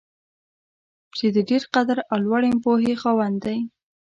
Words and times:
چې 1.17 1.25
د 1.35 1.37
ډېر 1.49 1.63
قدر 1.75 1.97
او 2.11 2.17
لوړې 2.25 2.51
پوهې 2.63 2.93
خاوند 3.01 3.37
دی. 3.45 3.57